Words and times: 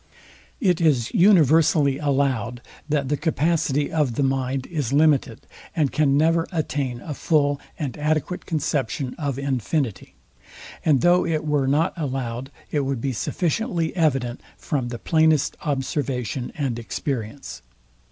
It 0.59 0.81
is 0.81 1.13
universally 1.13 1.99
allowed, 1.99 2.61
that 2.89 3.09
the 3.09 3.17
capacity 3.17 3.91
of 3.91 4.15
the 4.15 4.23
mind 4.23 4.65
is 4.65 4.91
limited, 4.91 5.41
and 5.75 5.91
can 5.91 6.17
never 6.17 6.47
attain 6.51 7.01
a 7.01 7.13
full 7.13 7.61
and 7.77 7.95
adequate 7.95 8.47
conception 8.47 9.13
of 9.19 9.37
infinity: 9.37 10.15
And 10.83 11.01
though 11.01 11.23
it 11.23 11.45
were 11.45 11.67
not 11.67 11.93
allowed, 11.95 12.49
it 12.71 12.79
would 12.79 12.99
be 12.99 13.13
sufficiently 13.13 13.95
evident 13.95 14.41
from 14.57 14.87
the 14.87 14.97
plainest 14.97 15.55
observation 15.63 16.51
and 16.57 16.79
experience. 16.79 17.61